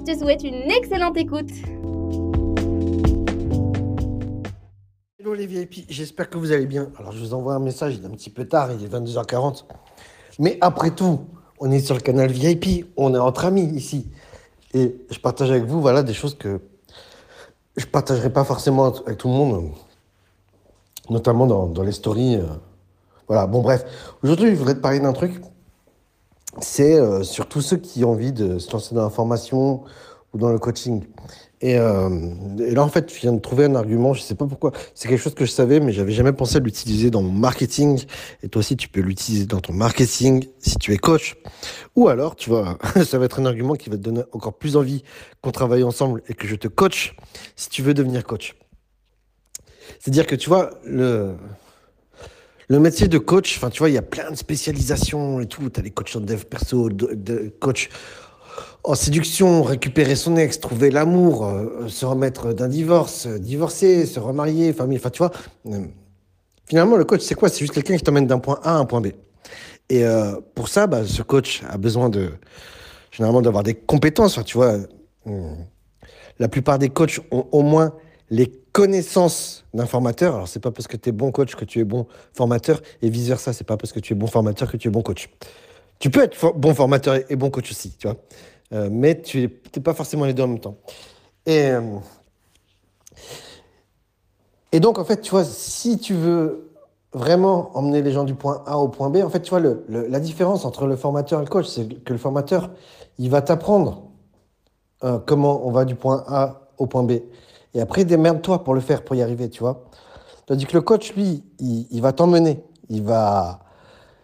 Je 0.00 0.14
te 0.14 0.18
souhaite 0.18 0.42
une 0.44 0.70
excellente 0.70 1.18
écoute. 1.18 1.50
Hello 5.18 5.34
les 5.34 5.44
VIP, 5.44 5.84
j'espère 5.90 6.30
que 6.30 6.38
vous 6.38 6.52
allez 6.52 6.64
bien. 6.64 6.90
Alors 6.98 7.12
je 7.12 7.18
vous 7.18 7.34
envoie 7.34 7.52
un 7.52 7.58
message, 7.58 7.96
il 7.96 8.02
est 8.02 8.06
un 8.06 8.10
petit 8.10 8.30
peu 8.30 8.46
tard, 8.46 8.70
il 8.72 8.82
est 8.82 8.88
22h40. 8.88 9.64
Mais 10.38 10.56
après 10.62 10.92
tout, 10.92 11.20
on 11.58 11.70
est 11.70 11.80
sur 11.80 11.94
le 11.94 12.00
canal 12.00 12.32
VIP, 12.32 12.86
on 12.96 13.14
est 13.14 13.18
entre 13.18 13.44
amis 13.44 13.66
ici. 13.74 14.10
Et 14.72 14.96
je 15.10 15.18
partage 15.18 15.50
avec 15.50 15.64
vous 15.64 15.82
voilà, 15.82 16.02
des 16.02 16.14
choses 16.14 16.34
que 16.34 16.62
je 17.76 17.84
ne 17.84 17.90
partagerai 17.90 18.32
pas 18.32 18.44
forcément 18.44 18.86
avec 19.04 19.18
tout 19.18 19.28
le 19.28 19.34
monde 19.34 19.70
notamment 21.10 21.46
dans, 21.46 21.82
les 21.82 21.92
stories. 21.92 22.36
Euh, 22.36 22.46
voilà, 23.28 23.46
bon 23.46 23.60
bref. 23.60 23.84
Aujourd'hui, 24.22 24.48
je 24.50 24.54
voudrais 24.54 24.74
te 24.74 24.80
parler 24.80 25.00
d'un 25.00 25.12
truc. 25.12 25.42
C'est 26.60 26.94
euh, 26.94 27.22
surtout 27.22 27.60
ceux 27.60 27.76
qui 27.76 28.04
ont 28.04 28.10
envie 28.10 28.32
de 28.32 28.58
se 28.58 28.70
lancer 28.72 28.94
dans 28.94 29.04
la 29.04 29.10
formation 29.10 29.84
ou 30.32 30.38
dans 30.38 30.50
le 30.50 30.58
coaching. 30.58 31.04
Euh, 31.62 32.34
et, 32.58 32.74
là, 32.74 32.82
en 32.82 32.88
fait, 32.88 33.12
je 33.12 33.20
viens 33.20 33.32
de 33.32 33.38
trouver 33.38 33.66
un 33.66 33.74
argument, 33.74 34.14
je 34.14 34.22
ne 34.22 34.24
sais 34.24 34.34
pas 34.34 34.46
pourquoi. 34.46 34.72
C'est 34.94 35.08
quelque 35.08 35.20
chose 35.20 35.34
que 35.34 35.44
je 35.44 35.50
savais, 35.50 35.80
mais 35.80 35.92
j'avais 35.92 36.12
jamais 36.12 36.32
pensé 36.32 36.56
à 36.56 36.60
l'utiliser 36.60 37.10
dans 37.10 37.22
mon 37.22 37.32
marketing. 37.32 38.02
Et 38.42 38.48
toi 38.48 38.60
aussi, 38.60 38.76
tu 38.76 38.88
peux 38.88 39.00
l'utiliser 39.00 39.46
dans 39.46 39.60
ton 39.60 39.72
marketing 39.72 40.46
si 40.58 40.76
tu 40.76 40.92
es 40.92 40.96
coach. 40.96 41.36
Ou 41.96 42.08
alors, 42.08 42.36
tu 42.36 42.50
vois, 42.50 42.78
ça 43.04 43.18
va 43.18 43.26
être 43.26 43.40
un 43.40 43.46
argument 43.46 43.74
qui 43.74 43.90
va 43.90 43.96
te 43.96 44.02
donner 44.02 44.22
encore 44.32 44.54
plus 44.54 44.76
envie 44.76 45.04
qu'on 45.42 45.50
travaille 45.50 45.82
ensemble 45.82 46.22
et 46.28 46.34
que 46.34 46.46
je 46.46 46.56
te 46.56 46.68
coach 46.68 47.14
si 47.56 47.68
tu 47.68 47.82
veux 47.82 47.94
devenir 47.94 48.24
coach. 48.24 48.56
C'est-à-dire 49.98 50.26
que 50.26 50.36
tu 50.36 50.48
vois, 50.48 50.70
le, 50.84 51.34
le 52.70 52.78
métier 52.78 53.08
de 53.08 53.18
coach, 53.18 53.56
enfin, 53.56 53.68
tu 53.68 53.80
vois, 53.80 53.90
il 53.90 53.94
y 53.94 53.98
a 53.98 54.02
plein 54.02 54.30
de 54.30 54.36
spécialisations 54.36 55.40
et 55.40 55.46
tout. 55.46 55.68
Tu 55.70 55.80
as 55.80 55.82
les 55.82 55.90
coachs 55.90 56.14
en 56.14 56.20
dev 56.20 56.44
perso, 56.44 56.88
de, 56.88 57.52
coach 57.58 57.90
en 58.84 58.94
séduction, 58.94 59.64
récupérer 59.64 60.14
son 60.14 60.36
ex, 60.36 60.60
trouver 60.60 60.92
l'amour, 60.92 61.44
euh, 61.44 61.88
se 61.88 62.06
remettre 62.06 62.52
d'un 62.52 62.68
divorce, 62.68 63.26
divorcer, 63.26 64.06
se 64.06 64.20
remarier, 64.20 64.72
famille. 64.72 64.98
Enfin, 64.98 65.10
tu 65.10 65.18
vois, 65.18 65.32
euh, 65.66 65.84
finalement, 66.64 66.96
le 66.96 67.04
coach, 67.04 67.22
c'est 67.22 67.34
quoi? 67.34 67.48
C'est 67.48 67.58
juste 67.58 67.74
quelqu'un 67.74 67.96
qui 67.96 68.04
t'emmène 68.04 68.28
d'un 68.28 68.38
point 68.38 68.60
A 68.62 68.76
à 68.76 68.78
un 68.78 68.84
point 68.84 69.00
B. 69.00 69.08
Et 69.88 70.04
euh, 70.04 70.36
pour 70.54 70.68
ça, 70.68 70.86
bah, 70.86 71.04
ce 71.04 71.22
coach 71.22 71.62
a 71.68 71.76
besoin 71.76 72.08
de, 72.08 72.30
généralement, 73.10 73.42
d'avoir 73.42 73.64
des 73.64 73.74
compétences. 73.74 74.38
Tu 74.46 74.56
vois, 74.56 74.76
la 76.38 76.46
plupart 76.46 76.78
des 76.78 76.88
coachs 76.88 77.18
ont 77.32 77.48
au 77.50 77.62
moins 77.62 77.94
les 78.30 78.46
connaissance 78.72 79.64
d'un 79.74 79.86
formateur. 79.86 80.34
Alors, 80.36 80.48
c'est 80.48 80.60
pas 80.60 80.70
parce 80.70 80.86
que 80.86 80.96
tu 80.96 81.08
es 81.08 81.12
bon 81.12 81.32
coach 81.32 81.56
que 81.56 81.64
tu 81.64 81.80
es 81.80 81.84
bon 81.84 82.06
formateur, 82.32 82.80
et 83.02 83.10
vice-versa, 83.10 83.52
c'est 83.52 83.64
pas 83.64 83.76
parce 83.76 83.92
que 83.92 84.00
tu 84.00 84.12
es 84.12 84.16
bon 84.16 84.28
formateur 84.28 84.70
que 84.70 84.76
tu 84.76 84.88
es 84.88 84.90
bon 84.90 85.02
coach. 85.02 85.28
Tu 85.98 86.10
peux 86.10 86.22
être 86.22 86.52
bon 86.56 86.74
formateur 86.74 87.16
et 87.28 87.36
bon 87.36 87.50
coach 87.50 87.70
aussi, 87.70 87.90
tu 87.98 88.06
vois, 88.06 88.16
euh, 88.72 88.88
mais 88.90 89.20
tu 89.20 89.40
n'es 89.40 89.82
pas 89.82 89.94
forcément 89.94 90.24
les 90.24 90.32
deux 90.32 90.44
en 90.44 90.48
même 90.48 90.60
temps. 90.60 90.76
Et, 91.44 91.70
euh, 91.70 91.98
et 94.72 94.80
donc, 94.80 94.98
en 94.98 95.04
fait, 95.04 95.20
tu 95.20 95.30
vois, 95.30 95.44
si 95.44 95.98
tu 95.98 96.14
veux 96.14 96.70
vraiment 97.12 97.76
emmener 97.76 98.02
les 98.02 98.12
gens 98.12 98.24
du 98.24 98.34
point 98.34 98.62
A 98.66 98.78
au 98.78 98.88
point 98.88 99.10
B, 99.10 99.16
en 99.16 99.28
fait, 99.28 99.42
tu 99.42 99.50
vois, 99.50 99.60
le, 99.60 99.84
la 99.88 100.20
différence 100.20 100.64
entre 100.64 100.86
le 100.86 100.94
formateur 100.96 101.40
et 101.40 101.44
le 101.44 101.50
coach, 101.50 101.66
c'est 101.66 102.02
que 102.04 102.12
le 102.12 102.18
formateur, 102.18 102.70
il 103.18 103.28
va 103.28 103.42
t'apprendre 103.42 104.04
euh, 105.02 105.18
comment 105.18 105.66
on 105.66 105.72
va 105.72 105.84
du 105.84 105.96
point 105.96 106.24
A 106.28 106.68
au 106.78 106.86
point 106.86 107.02
B. 107.02 107.14
Et 107.74 107.80
après, 107.80 108.04
démerde-toi 108.04 108.64
pour 108.64 108.74
le 108.74 108.80
faire, 108.80 109.04
pour 109.04 109.14
y 109.16 109.22
arriver, 109.22 109.48
tu 109.48 109.60
vois. 109.60 109.84
Tandis 110.46 110.66
que 110.66 110.74
le 110.74 110.80
coach, 110.80 111.14
lui, 111.14 111.44
il, 111.60 112.00
va 112.00 112.12
t'emmener, 112.12 112.64
il 112.88 113.02
va, 113.02 113.60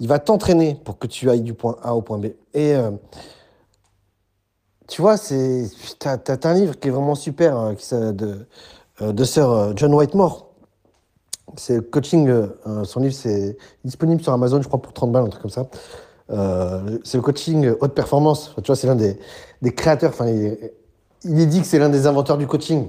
il 0.00 0.08
va 0.08 0.18
t'entraîner 0.18 0.74
pour 0.84 0.98
que 0.98 1.06
tu 1.06 1.30
ailles 1.30 1.42
du 1.42 1.54
point 1.54 1.76
A 1.82 1.94
au 1.94 2.02
point 2.02 2.18
B. 2.18 2.26
Et 2.54 2.74
euh, 2.74 2.90
tu 4.88 5.00
vois, 5.00 5.16
c'est, 5.16 5.70
t'as, 6.00 6.16
as, 6.26 6.46
un 6.46 6.54
livre 6.54 6.78
qui 6.78 6.88
est 6.88 6.90
vraiment 6.90 7.14
super, 7.14 7.56
euh, 7.56 7.74
qui, 7.74 7.94
de, 7.94 8.48
euh, 9.02 9.12
de 9.12 9.24
sœur 9.24 9.76
John 9.76 9.94
Whitemore. 9.94 10.46
C'est 11.56 11.88
coaching, 11.90 12.30
son 12.84 13.00
livre, 13.00 13.14
c'est 13.14 13.56
disponible 13.82 14.20
sur 14.20 14.32
Amazon, 14.32 14.60
je 14.60 14.68
crois, 14.68 14.82
pour 14.82 14.92
30 14.92 15.12
balles, 15.12 15.24
un 15.24 15.28
truc 15.28 15.40
comme 15.40 15.50
ça. 15.50 15.66
c'est 17.04 17.16
le 17.16 17.22
coaching 17.22 17.72
haute 17.80 17.94
performance. 17.94 18.54
tu 18.56 18.66
vois, 18.66 18.76
c'est 18.76 18.86
l'un 18.86 18.94
des, 18.94 19.18
des 19.62 19.72
créateurs, 19.72 20.10
enfin, 20.10 20.26
il, 20.28 20.58
il 21.24 21.40
est 21.40 21.46
dit 21.46 21.60
que 21.60 21.66
c'est 21.66 21.78
l'un 21.78 21.88
des 21.88 22.06
inventeurs 22.06 22.36
du 22.36 22.46
coaching. 22.46 22.88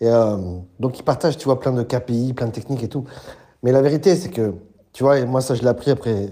Et, 0.00 0.08
euh, 0.08 0.36
donc, 0.78 0.98
il 0.98 1.02
partage, 1.02 1.36
tu 1.36 1.44
vois, 1.44 1.58
plein 1.58 1.72
de 1.72 1.82
KPI, 1.82 2.32
plein 2.34 2.46
de 2.46 2.52
techniques 2.52 2.82
et 2.82 2.88
tout. 2.88 3.04
Mais 3.62 3.72
la 3.72 3.82
vérité, 3.82 4.14
c'est 4.16 4.30
que, 4.30 4.54
tu 4.92 5.02
vois, 5.02 5.24
moi, 5.24 5.40
ça, 5.40 5.54
je 5.54 5.62
l'ai 5.62 5.68
appris 5.68 5.90
après 5.90 6.28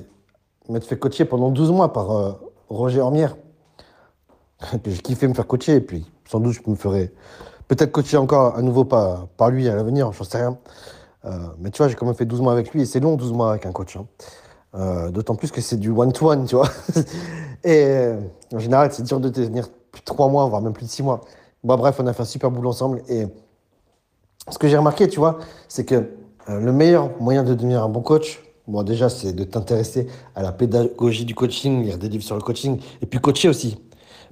m'être 0.69 0.87
fait 0.87 0.99
coacher 0.99 1.25
pendant 1.25 1.51
12 1.51 1.71
mois 1.73 1.93
par 1.93 2.11
euh, 2.11 2.33
Roger 2.69 3.01
Hormière. 3.01 3.37
j'ai 4.85 4.99
kiffé 4.99 5.29
me 5.29 5.35
faire 5.35 5.47
coacher, 5.47 5.77
et 5.77 5.81
puis 5.81 6.11
sans 6.29 6.41
doute, 6.41 6.55
je 6.55 6.71
me 6.71 6.77
ferai 6.77 7.13
peut-être 7.69 7.93
coacher 7.93 8.17
encore 8.17 8.57
à 8.57 8.63
nouveau 8.63 8.85
par, 8.85 9.29
par 9.29 9.51
lui 9.51 9.69
à 9.69 9.77
l'avenir, 9.77 10.13
j'en 10.13 10.25
sais 10.25 10.39
rien. 10.39 10.59
Euh, 11.25 11.31
mais 11.59 11.71
tu 11.71 11.79
vois, 11.79 11.89
j'ai 11.89 11.95
quand 11.95 12.07
même 12.07 12.15
fait 12.15 12.25
12 12.25 12.41
mois 12.41 12.53
avec 12.53 12.73
lui, 12.73 12.83
et 12.83 12.87
c'est 12.87 13.01
long 13.01 13.17
12 13.17 13.33
mois 13.33 13.51
avec 13.51 13.67
un 13.67 13.73
coach. 13.73 13.97
Hein. 13.97 14.07
D'autant 15.11 15.37
plus 15.37 15.51
que 15.51 15.63
c'est 15.63 15.79
du 15.79 15.91
one-to-one, 15.91 16.45
tu 16.45 16.55
vois. 16.55 16.69
et 17.65 18.13
en 18.53 18.59
général, 18.59 18.93
c'est 18.93 19.05
dur 19.05 19.21
de 19.21 19.31
tenir 19.31 19.69
plus 19.91 20.01
de 20.01 20.05
3 20.05 20.29
mois, 20.29 20.45
voire 20.47 20.61
même 20.61 20.75
plus 20.75 20.85
de 20.85 20.91
6 20.91 21.03
mois. 21.03 21.23
Bon, 21.65 21.77
bref, 21.77 21.97
on 21.99 22.07
a 22.07 22.13
fait 22.13 22.23
un 22.23 22.27
super 22.27 22.51
boulot 22.51 22.71
ensemble, 22.71 23.03
et 23.09 23.27
ce 24.51 24.59
que 24.59 24.69
j'ai 24.69 24.77
remarqué, 24.77 25.09
tu 25.09 25.19
vois, 25.19 25.39
c'est 25.69 25.85
que 25.85 25.95
euh, 26.49 26.61
le 26.61 26.73
meilleur 26.73 27.11
moyen 27.21 27.43
de 27.43 27.55
devenir 27.55 27.83
un 27.83 27.89
bon 27.89 28.03
coach, 28.03 28.43
bon, 28.69 28.83
déjà, 28.83 29.09
c'est 29.09 29.33
de 29.33 29.45
t'intéresser 29.45 30.07
à 30.35 30.43
la 30.43 30.53
pédagogie 30.53 31.25
du 31.25 31.35
coaching, 31.35 31.85
lire 31.85 31.99
des 31.99 32.09
livres 32.09 32.25
sur 32.25 32.37
le 32.37 32.43
coaching, 32.43 32.81
et 33.03 33.07
puis 33.07 33.21
coacher 33.21 33.49
aussi. 33.49 33.79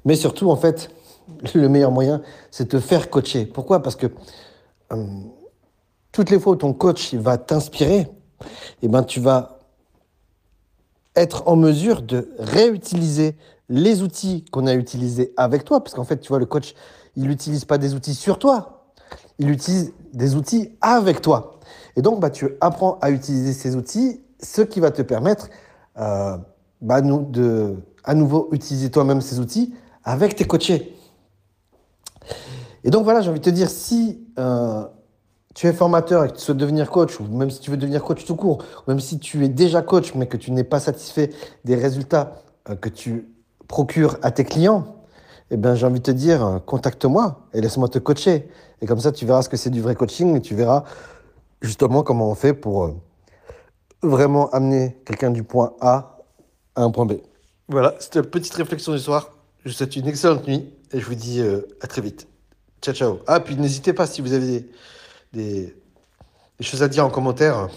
Mais 0.04 0.14
surtout, 0.14 0.50
en 0.50 0.56
fait, 0.56 0.90
le 1.54 1.68
meilleur 1.68 1.90
moyen, 1.90 2.22
c'est 2.50 2.68
te 2.68 2.78
faire 2.78 3.10
coacher. 3.10 3.46
Pourquoi? 3.46 3.82
Parce 3.82 3.96
que 3.96 4.06
euh, 4.92 5.04
toutes 6.12 6.30
les 6.30 6.38
fois 6.38 6.52
où 6.52 6.56
ton 6.56 6.72
coach 6.72 7.14
va 7.14 7.38
t'inspirer, 7.38 8.06
eh 8.82 8.88
ben, 8.88 9.02
tu 9.02 9.20
vas 9.20 9.58
être 11.16 11.48
en 11.48 11.56
mesure 11.56 12.02
de 12.02 12.28
réutiliser 12.38 13.36
les 13.68 14.02
outils 14.02 14.44
qu'on 14.50 14.66
a 14.66 14.74
utilisés 14.74 15.32
avec 15.36 15.64
toi, 15.64 15.82
parce 15.82 15.94
qu'en 15.94 16.04
fait, 16.04 16.18
tu 16.18 16.28
vois, 16.28 16.38
le 16.38 16.46
coach, 16.46 16.74
il 17.16 17.24
n'utilise 17.24 17.64
pas 17.64 17.78
des 17.78 17.94
outils 17.94 18.14
sur 18.14 18.38
toi, 18.38 18.83
il 19.38 19.50
utilise 19.50 19.92
des 20.12 20.34
outils 20.36 20.72
avec 20.80 21.20
toi. 21.20 21.60
Et 21.96 22.02
donc, 22.02 22.20
bah, 22.20 22.30
tu 22.30 22.48
apprends 22.60 22.98
à 23.00 23.10
utiliser 23.10 23.52
ces 23.52 23.76
outils, 23.76 24.20
ce 24.40 24.62
qui 24.62 24.80
va 24.80 24.90
te 24.90 25.02
permettre 25.02 25.48
euh, 25.98 26.36
bah, 26.80 27.00
de 27.00 27.76
à 28.04 28.14
nouveau 28.14 28.48
utiliser 28.52 28.90
toi-même 28.90 29.20
ces 29.20 29.40
outils 29.40 29.74
avec 30.04 30.36
tes 30.36 30.44
coachés. 30.44 30.94
Et 32.84 32.90
donc 32.90 33.04
voilà, 33.04 33.22
j'ai 33.22 33.30
envie 33.30 33.40
de 33.40 33.44
te 33.44 33.50
dire, 33.50 33.70
si 33.70 34.26
euh, 34.38 34.84
tu 35.54 35.66
es 35.66 35.72
formateur 35.72 36.24
et 36.24 36.28
que 36.28 36.34
tu 36.34 36.40
souhaites 36.40 36.58
devenir 36.58 36.90
coach, 36.90 37.18
ou 37.18 37.24
même 37.24 37.50
si 37.50 37.60
tu 37.60 37.70
veux 37.70 37.78
devenir 37.78 38.02
coach 38.02 38.24
tout 38.26 38.36
court, 38.36 38.62
ou 38.86 38.90
même 38.90 39.00
si 39.00 39.18
tu 39.18 39.42
es 39.44 39.48
déjà 39.48 39.80
coach 39.80 40.14
mais 40.14 40.26
que 40.26 40.36
tu 40.36 40.50
n'es 40.52 40.64
pas 40.64 40.80
satisfait 40.80 41.30
des 41.64 41.76
résultats 41.76 42.42
euh, 42.68 42.76
que 42.76 42.90
tu 42.90 43.28
procures 43.68 44.18
à 44.22 44.30
tes 44.30 44.44
clients, 44.44 44.96
eh 45.50 45.56
bien, 45.56 45.74
j'ai 45.74 45.86
envie 45.86 46.00
de 46.00 46.04
te 46.04 46.10
dire, 46.10 46.44
euh, 46.44 46.58
contacte-moi 46.58 47.46
et 47.52 47.60
laisse-moi 47.60 47.88
te 47.88 47.98
coacher. 47.98 48.48
Et 48.80 48.86
comme 48.86 49.00
ça, 49.00 49.12
tu 49.12 49.26
verras 49.26 49.42
ce 49.42 49.48
que 49.48 49.56
c'est 49.56 49.70
du 49.70 49.80
vrai 49.80 49.94
coaching 49.94 50.36
et 50.36 50.40
tu 50.40 50.54
verras 50.54 50.84
justement 51.60 52.02
comment 52.02 52.30
on 52.30 52.34
fait 52.34 52.54
pour 52.54 52.84
euh, 52.84 52.94
vraiment 54.02 54.48
amener 54.50 54.96
quelqu'un 55.04 55.30
du 55.30 55.42
point 55.42 55.74
A 55.80 56.18
à 56.74 56.82
un 56.82 56.90
point 56.90 57.06
B. 57.06 57.14
Voilà, 57.68 57.94
c'était 57.98 58.20
une 58.20 58.26
petite 58.26 58.54
réflexion 58.54 58.92
du 58.92 58.98
soir. 58.98 59.30
Je 59.64 59.70
vous 59.70 59.74
souhaite 59.74 59.96
une 59.96 60.08
excellente 60.08 60.46
nuit 60.46 60.70
et 60.92 61.00
je 61.00 61.06
vous 61.06 61.14
dis 61.14 61.40
euh, 61.40 61.60
à 61.80 61.86
très 61.86 62.02
vite. 62.02 62.26
Ciao, 62.82 62.94
ciao. 62.94 63.18
Ah, 63.26 63.40
puis 63.40 63.56
n'hésitez 63.56 63.92
pas 63.92 64.06
si 64.06 64.20
vous 64.20 64.32
avez 64.32 64.68
des, 65.32 65.74
choses 66.60 66.82
à 66.82 66.88
dire 66.88 67.04
en 67.04 67.10
commentaire. 67.10 67.68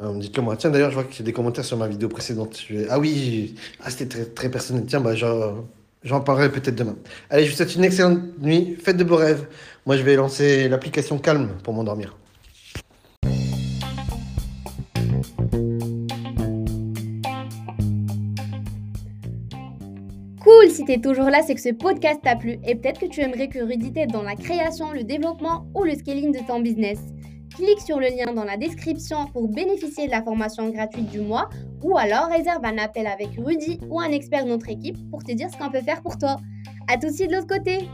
Dites-le 0.00 0.42
moi. 0.42 0.56
Tiens, 0.56 0.70
d'ailleurs, 0.70 0.90
je 0.90 0.94
vois 0.94 1.04
qu'il 1.04 1.18
y 1.18 1.22
a 1.22 1.24
des 1.24 1.32
commentaires 1.32 1.64
sur 1.64 1.76
ma 1.76 1.88
vidéo 1.88 2.08
précédente. 2.08 2.56
Ah 2.88 3.00
oui, 3.00 3.56
ah, 3.82 3.90
c'était 3.90 4.06
très, 4.06 4.24
très 4.26 4.48
personnel. 4.48 4.86
Tiens, 4.86 5.00
bah, 5.00 5.16
genre, 5.16 5.64
J'en 6.04 6.20
parlerai 6.20 6.50
peut-être 6.50 6.76
demain. 6.76 6.96
Allez, 7.28 7.44
je 7.44 7.50
vous 7.50 7.56
souhaite 7.56 7.74
une 7.74 7.84
excellente 7.84 8.20
nuit. 8.40 8.76
Faites 8.80 8.96
de 8.96 9.04
beaux 9.04 9.16
rêves. 9.16 9.46
Moi, 9.84 9.96
je 9.96 10.02
vais 10.02 10.14
lancer 10.14 10.68
l'application 10.68 11.18
Calme 11.18 11.50
pour 11.64 11.74
m'endormir. 11.74 12.16
Cool, 20.44 20.70
si 20.70 20.84
t'es 20.84 20.98
toujours 20.98 21.30
là, 21.30 21.42
c'est 21.44 21.56
que 21.56 21.60
ce 21.60 21.74
podcast 21.74 22.20
t'a 22.22 22.36
plu 22.36 22.58
et 22.64 22.76
peut-être 22.76 23.00
que 23.00 23.06
tu 23.06 23.20
aimerais 23.20 23.48
que 23.48 23.58
Rudy 23.58 23.92
t'aide 23.92 24.12
dans 24.12 24.22
la 24.22 24.36
création, 24.36 24.92
le 24.92 25.02
développement 25.02 25.66
ou 25.74 25.82
le 25.82 25.96
scaling 25.96 26.32
de 26.32 26.46
ton 26.46 26.60
business. 26.60 27.00
Clique 27.54 27.80
sur 27.80 27.98
le 27.98 28.06
lien 28.06 28.32
dans 28.32 28.44
la 28.44 28.56
description 28.56 29.26
pour 29.26 29.48
bénéficier 29.48 30.06
de 30.06 30.10
la 30.10 30.22
formation 30.22 30.68
gratuite 30.70 31.10
du 31.10 31.20
mois 31.20 31.48
ou 31.82 31.96
alors 31.96 32.28
réserve 32.28 32.64
un 32.64 32.78
appel 32.78 33.06
avec 33.06 33.30
Rudy 33.38 33.78
ou 33.88 34.00
un 34.00 34.10
expert 34.10 34.44
de 34.44 34.50
notre 34.50 34.68
équipe 34.68 34.96
pour 35.10 35.24
te 35.24 35.32
dire 35.32 35.48
ce 35.50 35.56
qu'on 35.56 35.70
peut 35.70 35.80
faire 35.80 36.02
pour 36.02 36.18
toi. 36.18 36.36
À 36.88 36.96
tout 36.96 37.08
de 37.08 37.12
suite 37.12 37.30
de 37.30 37.36
l'autre 37.36 37.48
côté 37.48 37.88